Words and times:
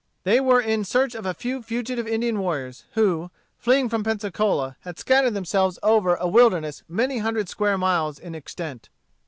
They 0.23 0.39
were 0.39 0.59
in 0.59 0.83
search 0.83 1.13
of 1.13 1.27
a 1.27 1.35
few 1.35 1.61
fugitive 1.61 2.07
Indian 2.07 2.39
warriors, 2.39 2.85
who, 2.93 3.29
fleeing 3.59 3.87
from 3.87 4.03
Pensacola, 4.03 4.75
had 4.79 4.97
scattered 4.97 5.35
themselves 5.35 5.77
over 5.83 6.15
a 6.15 6.27
wilderness 6.27 6.81
many 6.89 7.19
hundred 7.19 7.47
square 7.49 7.77
miles 7.77 8.17
in 8.17 8.33
extent. 8.33 8.89